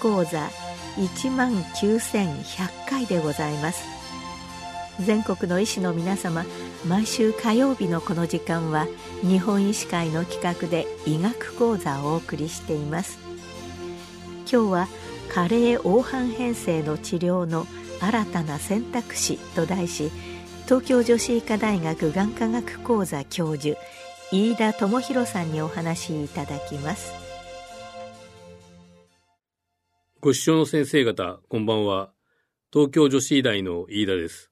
[0.00, 0.48] 講座
[0.96, 3.84] 1万9100回でございます。
[5.00, 6.44] 全国の医師の皆様
[6.86, 8.86] 毎週火曜日のこの時間は
[9.22, 13.18] 日本医師会の企画で医学講座をお送りしています。
[14.50, 14.88] 今日は
[15.32, 17.66] 加齢黄斑変性の治療の
[18.00, 20.10] 新たな選択肢と題し
[20.64, 23.78] 東京女子医科大学眼科学講座教授
[24.32, 27.19] 飯田智博さんにお話しいただきます。
[30.22, 32.12] ご視聴の先生方こんばんは。
[32.70, 34.50] 東京女子医大の飯田です。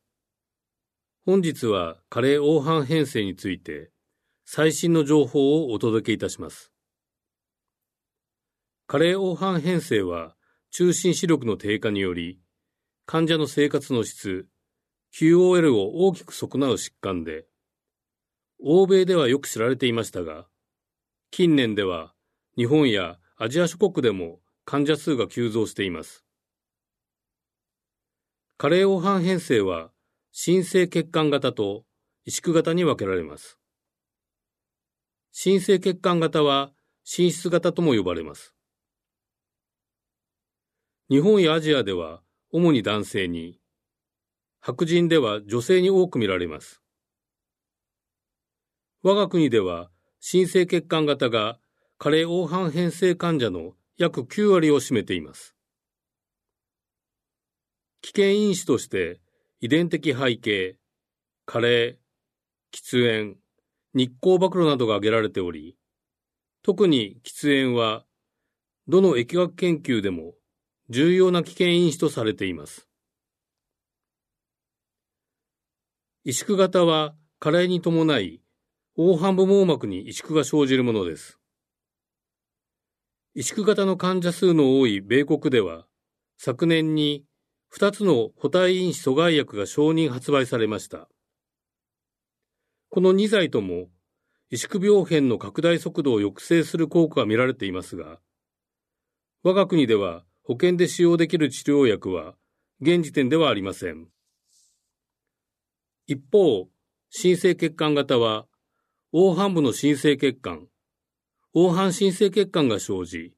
[1.27, 3.91] 本日は加齢黄斑変性について
[4.47, 6.73] 最新の情報をお届けいたします。
[8.87, 10.37] 加齢黄斑変性は
[10.71, 12.41] 中心視力の低下により
[13.05, 14.47] 患者の生活の質、
[15.15, 17.45] QOL を大きく損なう疾患で、
[18.59, 20.47] 欧米ではよく知られていましたが、
[21.31, 22.15] 近年では
[22.57, 26.27] 日本やアジア諸国でも患者数が急増しています。
[28.59, 29.93] 加齢黄斑変性は、
[30.31, 31.87] 新生血管型と
[32.27, 33.59] 萎縮型に分けられます。
[35.33, 36.71] 新生血管型は、
[37.03, 38.55] 心室型とも呼ばれます。
[41.09, 42.21] 日本やアジアでは、
[42.53, 43.59] 主に男性に、
[44.61, 46.83] 白人では女性に多く見られます。
[49.03, 51.59] 我が国では、新生血管型が
[51.97, 55.57] 加齢黄斑変性患者の約9割を占めています。
[58.01, 59.21] 危険因子として
[59.61, 60.77] 遺伝的背景、
[61.47, 61.99] 加齢、
[62.73, 63.39] 喫煙、
[63.95, 65.77] 日光暴露などが挙げられており、
[66.63, 68.05] 特に喫煙は、
[68.87, 70.35] どの疫学研究でも
[70.91, 72.87] 重要な危険因子とされています。
[76.25, 78.41] 萎縮型は加齢に伴い、
[78.95, 81.41] 黄斑部網膜に萎縮が生じるものです。
[83.37, 85.87] 萎縮型の患者数の多い米国では、
[86.39, 87.25] 昨年に
[87.75, 91.09] 2つの補体因子阻害薬が承認発売されました。
[92.89, 93.89] この2剤とも、
[94.51, 98.19] 萎縮病変の拡大速度を抑制する効果が見られていますが、
[99.43, 102.35] 我が国では保険で使用できる治療薬は
[102.81, 104.09] 現時点ではありません。
[106.07, 106.69] 一方、
[107.11, 108.47] 新生血管型は、
[109.13, 110.69] 黄斑部の新生血管、
[111.55, 113.33] 黄斑新生血管が生じ、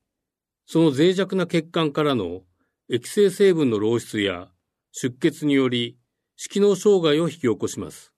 [0.67, 2.43] その脆弱な血管からの
[2.89, 4.49] 液性成分の漏出や
[4.91, 5.97] 出血により
[6.37, 8.13] 色脳障害を引き起こします。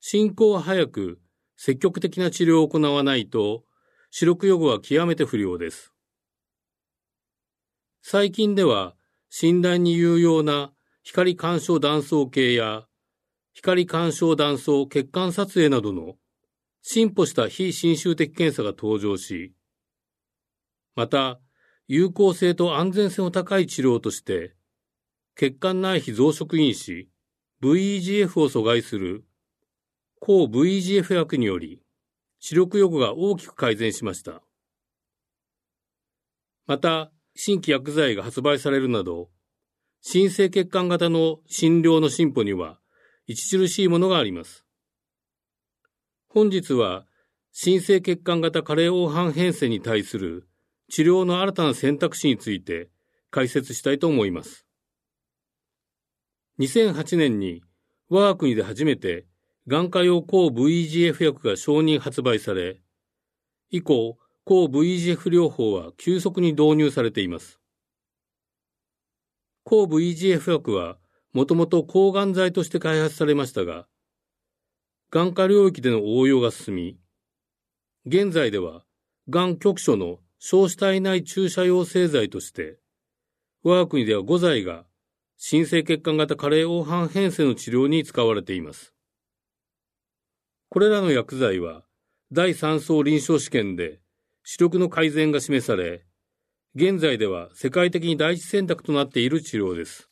[0.00, 1.20] 進行は早く
[1.56, 3.64] 積極的な治療を行わないと
[4.12, 5.92] 視力予後は極めて不良です。
[8.02, 8.94] 最近では
[9.30, 10.72] 診断に有用な
[11.02, 12.86] 光干渉断層計や
[13.52, 16.14] 光干渉断層血管撮影などの
[16.90, 19.52] 進歩した非侵襲的検査が登場し、
[20.94, 21.38] また
[21.86, 24.54] 有効性と安全性の高い治療として、
[25.36, 27.10] 血管内皮増殖因子
[27.62, 29.26] VEGF を阻害する
[30.18, 31.82] 抗 VEGF 薬により
[32.38, 34.40] 視力予後が大きく改善しました。
[36.66, 39.28] また、新規薬剤が発売されるなど、
[40.00, 42.80] 新生血管型の診療の進歩には
[43.28, 44.67] 著しいものがあります。
[46.30, 47.06] 本日は、
[47.52, 50.46] 新生血管型加齢黄斑変性に対する
[50.90, 52.90] 治療の新たな選択肢について
[53.30, 54.66] 解説したいと思います。
[56.60, 57.62] 2008年に
[58.10, 59.24] 我が国で初めて
[59.66, 62.82] 眼科用抗 VEGF 薬が承認発売され、
[63.70, 67.58] 以降、抗 VEGF 療法は急速に導入されています。
[69.64, 70.98] 抗 VEGF 薬は
[71.32, 73.86] もともと抗がん剤として開発されましたが、
[75.10, 76.98] 眼科領域での応用が進み、
[78.04, 78.84] 現在では、
[79.30, 82.78] がん局所の小子体内注射用製剤として、
[83.62, 84.84] 我が国では5剤が
[85.38, 88.92] 新生血管型加齢黄斑変性の治療に使われています。
[90.68, 91.84] これらの薬剤は、
[92.30, 94.00] 第3層臨床試験で
[94.44, 96.04] 視力の改善が示され、
[96.74, 100.10] 現在では世界的に第一選択となっている治療です。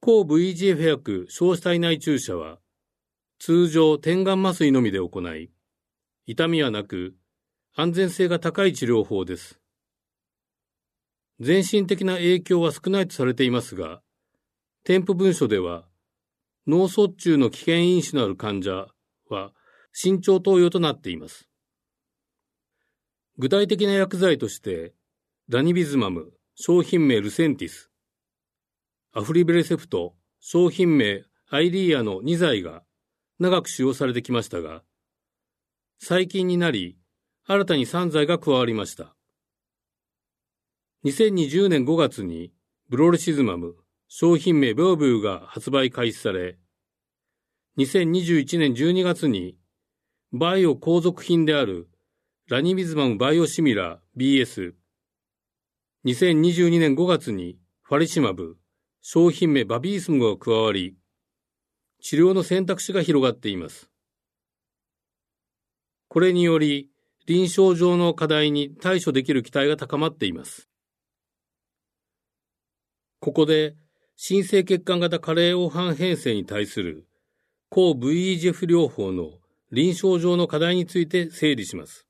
[0.00, 2.60] 抗 VGF 薬小子体内注射は、
[3.38, 5.50] 通常点眼麻酔のみで行い、
[6.26, 7.14] 痛みはなく、
[7.74, 9.60] 安全性が高い治療法です。
[11.40, 14.00] 全身的な影響は少ないとされていますが、
[14.84, 15.86] 添付文書では、
[16.66, 18.88] 脳卒中の危険因子のある患者
[19.28, 19.52] は
[19.92, 21.48] 慎重投与となっています。
[23.38, 24.94] 具体的な薬剤として、
[25.48, 27.90] ダニビズマム、商品名ルセンティス、
[29.12, 32.82] アフリベレセプト、商品名アイリーアの2剤が
[33.38, 34.82] 長く使用されてきましたが、
[35.98, 36.98] 最近になり、
[37.46, 39.14] 新たに3剤が加わりました。
[41.04, 42.52] 2020年5月に
[42.88, 43.76] ブロルシズマム、
[44.08, 46.58] 商品名ブーブーが発売開始され、
[47.78, 49.58] 2021年12月に
[50.32, 51.88] バイオ後続品である
[52.48, 54.74] ラニビズマムバイオシミラー BS、
[56.06, 58.56] 2022年5月にファリシマブ、
[59.02, 60.96] 商品名バビースムが加わり、
[62.00, 63.90] 治療の選択肢が広がっています。
[66.08, 66.90] これにより、
[67.26, 70.68] 臨床上の課題に対処できる期待が高まっています。
[73.20, 73.74] ここで、
[74.16, 77.06] 新生血管型加齢黄斑変性に対する
[77.68, 79.32] 抗 VEGF 療法の
[79.72, 82.06] 臨床上の課題について整理します。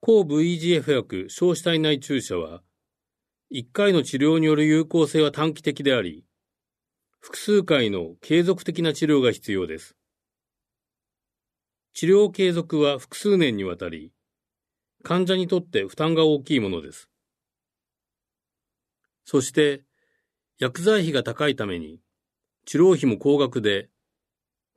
[0.00, 2.62] 抗 VEGF 薬小子体内注射は、
[3.52, 6.24] 1回の治療による有効性は短期的であり、
[7.26, 9.96] 複数回の継続的な治療が必要です。
[11.92, 14.12] 治療継続は複数年にわたり、
[15.02, 17.10] 患者にとって負担が大きいものです。
[19.24, 19.82] そして、
[20.60, 21.98] 薬剤費が高いために、
[22.64, 23.88] 治療費も高額で、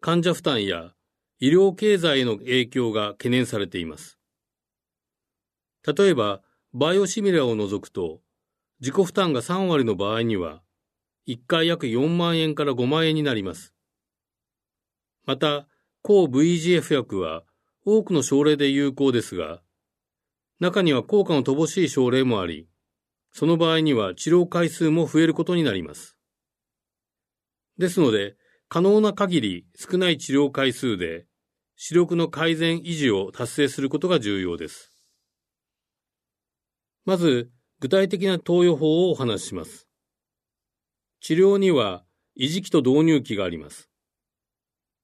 [0.01, 0.95] 患者負担や
[1.37, 4.17] 医療経済への影響が懸念されています。
[5.85, 6.41] 例えば、
[6.73, 8.21] バイオシミラーを除くと、
[8.79, 10.63] 自己負担が3割の場合には、
[11.29, 13.75] 1回約4万円から5万円になります。
[15.25, 15.67] また、
[16.01, 17.43] 抗 VGF 薬は
[17.85, 19.61] 多くの症例で有効ですが、
[20.59, 22.67] 中には効果の乏しい症例もあり、
[23.31, 26.17] その場合には治療回数も増えることになります。
[27.77, 28.35] ですので、
[28.67, 31.27] 可能な限り少ない治療回数で
[31.75, 34.91] 視力の改善維持を達成することが重要です。
[37.05, 39.88] まず、具体的な投与法をお話しします。
[41.21, 42.06] 治療には
[42.38, 43.89] 維持期と導入期があります。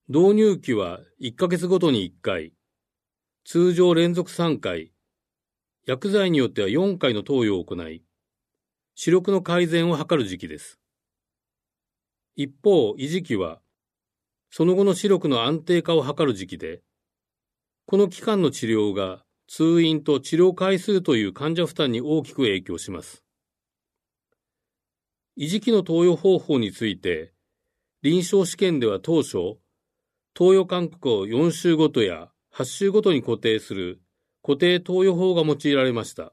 [0.07, 2.53] 導入期は1ヶ月ごとに1回、
[3.43, 4.93] 通常連続3回、
[5.85, 8.01] 薬剤によっては4回の投与を行い、
[8.95, 10.79] 視力の改善を図る時期です。
[12.37, 13.61] 一方、維持期は、
[14.49, 16.81] その後の視力の安定化を図る時期で、
[17.87, 23.24] この期間の治療が通院と治療回数という患者負担に大きく影響します。
[25.37, 27.33] 維持期の投与方法について、
[28.01, 29.57] 臨床試験では当初、
[30.33, 34.01] 投与間隔を4週ごとや8週ごとに固定する
[34.41, 36.31] 固定投与法が用いられました。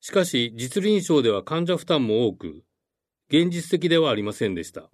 [0.00, 2.64] しかし、実臨床では患者負担も多く、
[3.28, 4.88] 現実的ではありませんでした。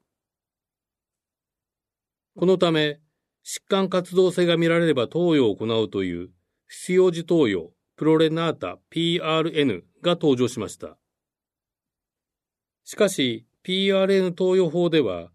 [2.34, 3.00] このため、
[3.44, 6.30] 疾患活動性が見られれば投与を行うという
[6.68, 10.96] 必要時投与プロレナータ PRN が登場しました。
[12.84, 15.30] しかし PRN 投与法では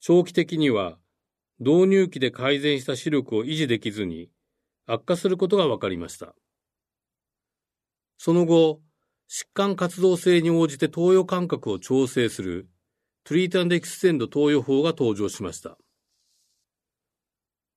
[0.00, 0.98] 長期的には
[1.60, 4.28] 導入期で改善した視力を維持できずに
[4.86, 6.34] 悪化することが分かりました。
[8.18, 8.80] その後、
[9.28, 12.68] 疾患活動性に応じて投与間隔を調整する
[13.24, 15.78] トリータンデクステンド投与法が登場しました。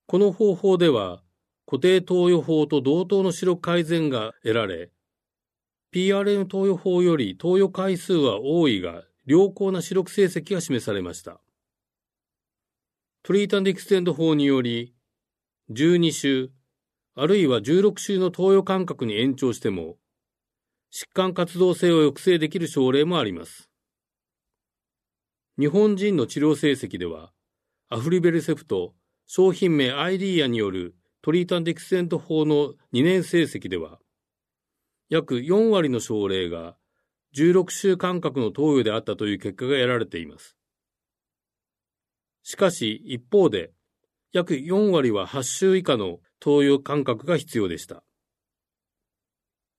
[0.05, 1.23] この方法では、
[1.65, 4.91] 固定投与法と同等の視力改善が得られ、
[5.97, 11.41] PRN 投与法より投与回数は多いが、良好な視力成績が示されました。
[13.23, 14.93] トリータンディクステンド法により、
[15.71, 16.51] 12週、
[17.15, 19.97] あるいは16週の投与間隔に延長しても、
[20.93, 23.67] 疾患活動性を抑制できる症例もあります。
[25.57, 27.33] 日本人の治療成績では、
[27.89, 28.93] アフリベルセプト
[29.25, 33.99] 商品名アイディアによるトリータンディクセント法の2年成績では、
[35.09, 36.75] 約4割の症例が
[37.35, 40.57] 16週間隔の投与であったという結果が得られています。
[42.43, 43.71] しかし一方で、
[44.31, 48.03] 約4割は8週以下の投与間隔が必要でした。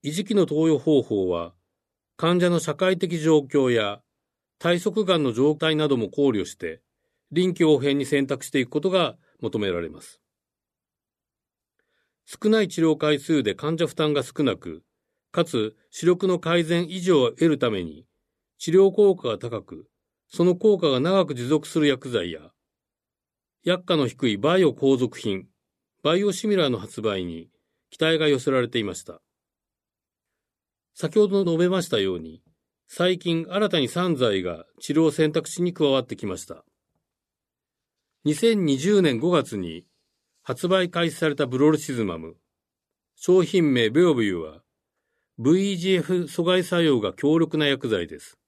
[0.05, 1.55] 維持期の投与方法は、
[2.17, 4.01] 患者の社会的状況や
[4.59, 6.81] 体側がんの状態なども考慮して、
[7.31, 10.21] 臨機応変に選択していくことが求められます。
[12.27, 14.83] 少ない治療回数で患者負担が少なく、
[15.39, 18.05] かつ視力の改善維持を得るために、
[18.59, 19.89] 治療効果が高く、
[20.29, 22.51] その効果が長く持続する薬剤や、
[23.63, 25.47] 薬価の低いバイオ後続品、
[26.03, 27.51] バイオシミラーの発売に
[27.89, 29.21] 期待が寄せられていました。
[30.93, 32.43] 先ほど述べましたように、
[32.89, 36.65] 最近新たに3剤が治療選択肢に加わってきました。
[38.27, 39.85] 2020年5月に
[40.43, 42.35] 発売開始されたブロルシズマム、
[43.15, 44.63] 商品名ベオビューは
[45.41, 48.39] VEGF 阻害作用が強力な薬剤です。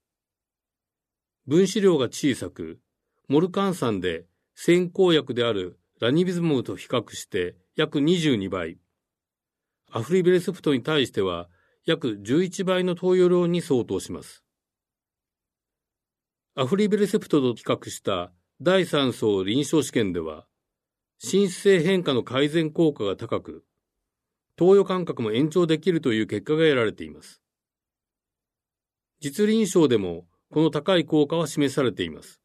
[1.47, 2.81] 分子量が小さく、
[3.29, 8.79] モルカン酸で先行薬であるラニビズムと比較して約22倍、
[9.93, 11.49] アフリベレスプトに対しては
[11.85, 14.45] 約11倍の投与量に相当します。
[16.55, 20.47] アフリベルセプトと企画した第3層臨床試験では、
[21.19, 23.65] 心室性変化の改善効果が高く、
[24.61, 27.41] 投与間隔も延長できるという結果が得られています。
[29.19, 32.43] 実臨床でもこの高い効果は示されています。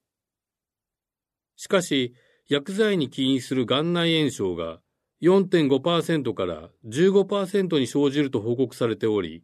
[1.58, 2.16] しかし、
[2.48, 4.80] 薬剤に起因する眼内炎症が
[5.24, 9.44] 4.5%から15%に生じると報告されており、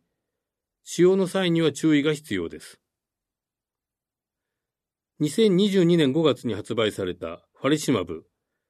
[0.85, 2.79] 使用の際には注意が必要です。
[5.19, 8.23] 2022年5月に発売されたファリシマブ、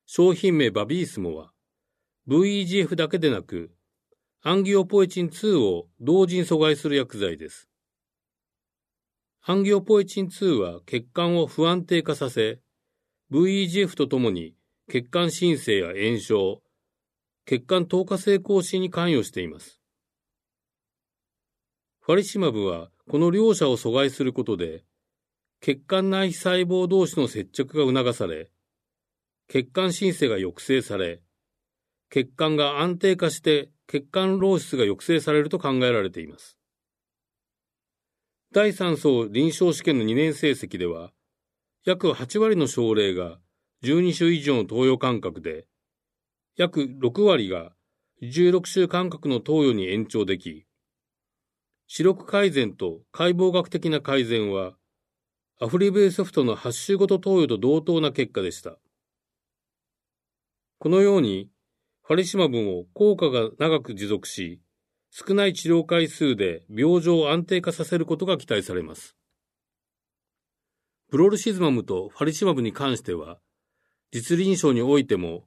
[0.08, 1.52] 商品名バビースモは、
[2.28, 3.70] VEGF だけでなく、
[4.44, 7.70] アンギオポエチン2を同時に阻害する薬剤です。
[9.44, 12.60] アンギオポエチン2は血管を不安定化させ、
[13.32, 14.56] VEGF とともに
[14.90, 16.64] 血管新生や炎症、
[17.46, 19.80] 血管透過性更新に関与しています。
[22.00, 24.84] ファリシマブはこの両者を阻害することで、
[25.60, 28.50] 血管内皮細胞同士の接着が促され、
[29.48, 31.22] 血管新生が抑制され、
[32.10, 36.58] 血管が安定化して血管漏出が抑制されると考えられています。
[38.54, 41.12] 第3層臨床試験の2年成績では、
[41.84, 43.40] 約8割の症例が
[43.84, 45.66] 12週以上の投与間隔で、
[46.56, 47.74] 約6割が
[48.22, 50.66] 16週間隔の投与に延長でき、
[51.88, 54.78] 視力改善と解剖学的な改善は、
[55.60, 58.78] アフリベイソフトの8週ごと投与と同等な結果でした。
[60.80, 61.50] このように、
[62.04, 64.62] ファリシマブも効果が長く持続し、
[65.12, 69.16] 少ない治療回数で病状を安定化させることが期待されます。
[71.10, 73.40] プロルシズマムとファリシマブに関しては、
[74.12, 75.46] 実臨床においても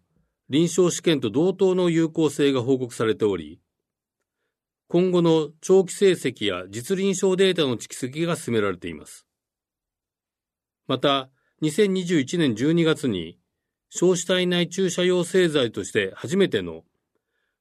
[0.50, 3.61] 臨床試験と同等の有効性が報告されており、
[4.88, 9.26] 今後の長期成績や実臨床データの蓄積が進められています。
[10.87, 11.30] また、
[11.62, 13.38] 2021年12月に、
[13.96, 16.82] 小子体内注射用製剤として初めての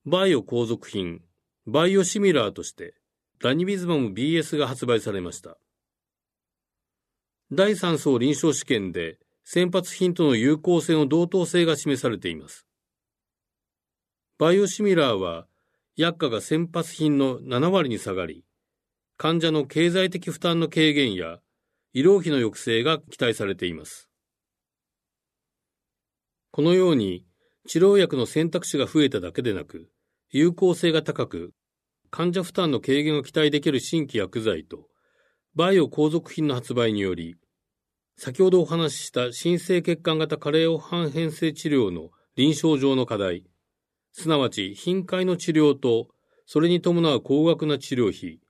[0.07, 1.21] バイオ後続品、
[1.67, 2.95] バイオシミラーとして、
[3.39, 5.59] ラニビズマム BS が発売されました。
[7.51, 12.65] 第3層臨床試験で先発品との有効性の同等性が示されています。
[14.39, 15.45] バイオシミラーは
[15.95, 18.43] 薬価が先発品の7割に下がり、
[19.17, 21.41] 患者の経済的負担の軽減や
[21.93, 24.09] 医療費の抑制が期待されています。
[26.55, 27.25] このように
[27.67, 29.89] 治療薬の選択肢が増えただけでなく、
[30.29, 31.51] 有効性が高く、
[32.11, 34.87] 患者負担の軽減が期待できる新規薬剤と、
[35.55, 37.37] バイオ後続品の発売により、
[38.17, 43.45] 先ほどお話しした新生血管型加齢黄斑変性治療の臨床上の課題、
[44.11, 46.09] すなわち頻回の治療と、
[46.45, 48.41] それに伴う高額な治療費、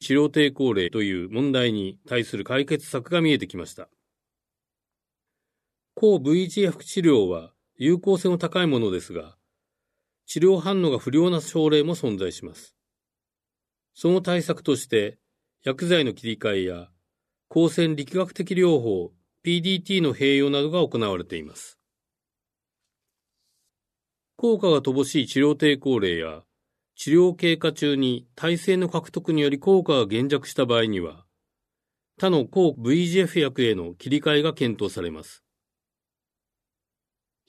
[0.00, 3.88] 治療抵抗例という問題に対する解決策が見えてきました。
[6.00, 9.36] 抗 VGF 治療は有効性の高いものですが、
[10.24, 12.74] 治療反応が不良な症例も存在します。
[13.92, 15.18] その対策として、
[15.62, 16.88] 薬剤の切り替えや、
[17.50, 19.12] 光線力学的療法、
[19.44, 21.78] PDT の併用などが行われています。
[24.36, 26.44] 効果が乏しい治療抵抗例や、
[26.94, 31.26] 治療経過中に耐性の獲得により効果が減弱した場合には、
[32.18, 35.44] 他の抗 VGF 薬への切り替えが検討されます。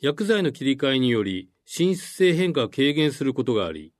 [0.02, 3.94] 薬剤の切り替えにより心室性変化が軽減することがあり、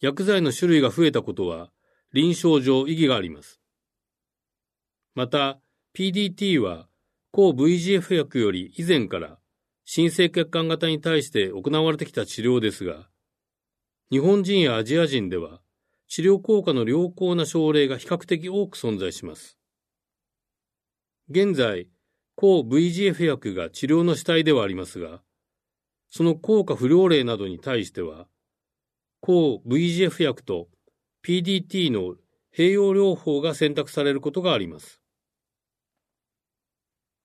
[0.00, 1.70] 薬剤の種類が増えたことは
[2.12, 3.58] 臨床上意義があります。
[5.14, 5.58] また、
[5.96, 6.88] PDT は
[7.32, 9.38] 抗 VGF 薬より以前から
[9.86, 13.08] 新生血管型に対して行われてきた治療ですが、
[14.10, 15.62] 日本人やアジア人では
[16.06, 19.58] 治療効果の良好な症例が比較的多く存在します。
[21.30, 21.88] 現在、
[22.40, 25.22] 抗 VGF 薬が治療の主体ではありますが、
[26.08, 28.28] その効果不良例などに対しては、
[29.20, 30.68] 抗 VGF 薬と
[31.26, 32.14] PDT の
[32.56, 35.00] 併用療法が選択されることがあります。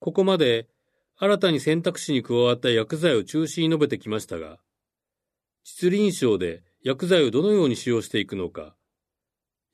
[0.00, 0.66] ここまで
[1.16, 4.58] 新たに選択肢に加わった薬剤を中心に述べてきましたが、
[5.62, 8.74] 実臨床で薬剤をどのように使用していくのか、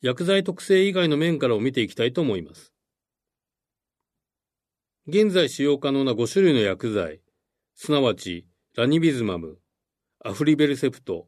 [0.02, 2.74] 薬剤特性以外の面からを見ていきたいと思います。
[5.06, 7.20] 現在使用可能な5種類の薬剤、
[7.74, 9.58] すなわちラニビズマム、
[10.22, 11.26] アフリベルセプト、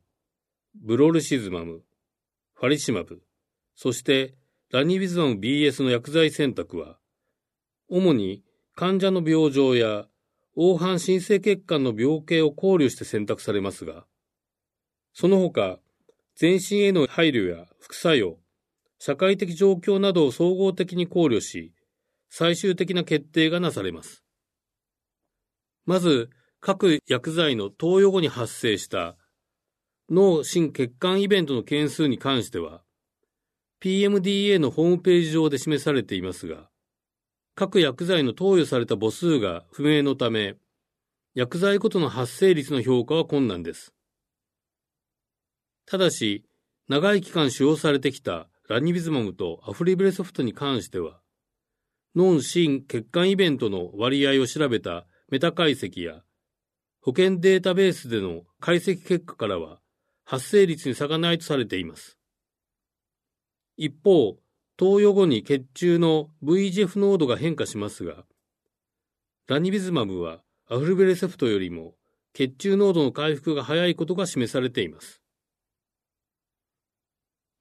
[0.75, 1.83] ブロルシズマム、
[2.55, 3.23] ファリシマブ、
[3.75, 4.35] そして
[4.71, 6.99] ラニビズマム BS の薬剤選択は、
[7.89, 8.43] 主に
[8.75, 10.07] 患者の病状や
[10.55, 14.05] 黄斑新生血管の病形を考慮して選択されますが、
[15.15, 15.79] その他、
[16.37, 18.39] 全身への配慮や副作用、
[18.99, 21.73] 社会的状況などを総合的に考慮し、
[22.35, 24.25] 最終的な決定がなされます。
[25.85, 29.19] まず、各薬剤の投与後に発生した
[30.09, 32.85] 脳心血管イベントの件数に関しては、
[33.83, 36.71] PMDA のホームページ上で示されていますが、
[37.55, 40.57] 各薬剤の投与された母数が不明のため、
[41.35, 43.93] 薬剤ごとの発生率の評価は困難です。
[45.85, 46.47] ただし、
[46.89, 51.22] 長い期間使用されてきたラニビズマムとアフリブレソフトに関しては、
[52.15, 56.23] 脳心血管イベントの割合を調べたメタ解析や、
[57.01, 59.81] 保険データベースでの解析結果からは、
[60.25, 62.19] 発生率に差がないとされています。
[63.77, 64.39] 一方、
[64.77, 68.25] 投与後に血中の VGF 濃度が変化しますが、
[69.47, 71.95] ラニビズマムはアフルベレセフトよりも
[72.33, 75.23] 血中濃度の回復が早いことが示されています。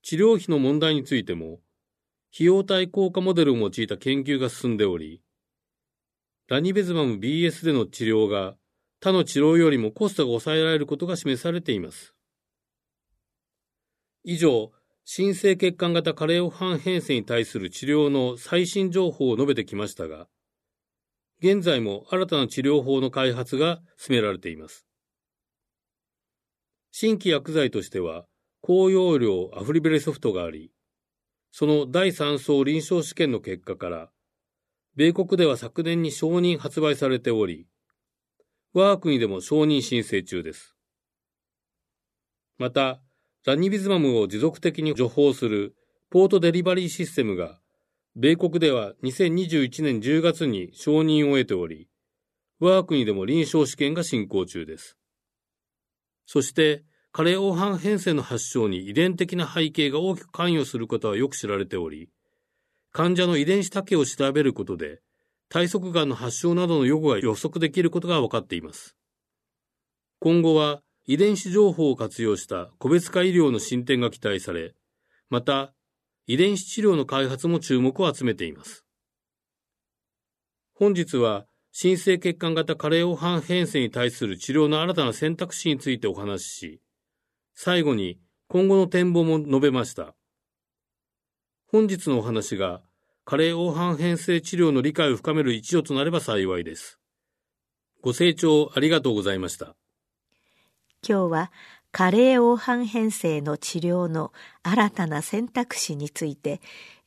[0.03, 1.59] 治療費の問題についても、
[2.33, 5.21] 費用対効果モデルを用いた研究が進んでおり、
[6.47, 8.55] ラニベズマム BS での治療が
[8.99, 12.13] 他の治療よりもコストが抑えられることが示されています。
[14.23, 14.71] 以上、
[15.03, 20.27] 新生血管型カレオハン変性に対する治療の最新情報を述べてきましたが、
[21.41, 24.85] 現在も新たな治療法の開発が進められています。
[26.91, 28.25] 新規薬剤としては、
[28.61, 30.71] 高容量アフリベレソフトがあり、
[31.51, 34.09] その第3層臨床試験の結果から、
[34.95, 37.67] 米国では昨年に承認発売されており、
[38.73, 40.75] 我が国でも承認申請中です。
[42.57, 43.01] また、
[43.45, 45.75] ラニビズマムを持続的に除法する
[46.09, 47.59] ポートデリバリーシステムが、
[48.15, 51.89] 米国では2021年10月に承認を得ており、
[52.59, 54.97] 我が国でも臨床試験が進行中です。
[56.25, 62.09] そして、加齢黄斑変性の発症に遺伝的な背景が大きく関与することはよく知られており、
[62.93, 65.01] 患者の遺伝子多形を調べることで、
[65.49, 68.95] 体側がんの発症などの予後が予測できることが分かっています。
[70.19, 74.73] 今後は遺伝子情報を活用した個別化医療の進展が期待され、
[75.29, 75.73] また
[76.27, 78.85] 遺伝子治療の開発も注目を集めています。
[80.73, 86.81] 本日は新生血管型加齢黄斑変性に対する治療の新たな選択肢についてお話しし、
[87.63, 90.15] 最後に今後の展望も述べました。
[91.67, 92.81] 本日のお話が、
[93.23, 96.97] 加齢黄斑変性治療の理解を深める一助となれば幸いです。
[98.01, 99.75] ご清聴ありがとうございました。
[101.07, 101.51] 今日は、
[101.91, 106.61] 加齢黄斑変性の治療の新たな選択肢について、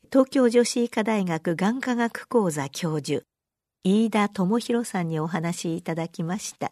[0.09, 3.25] 東京女子医科大学眼科学講座教授、
[3.83, 6.71] 飯田智博さんにお話しいただきました。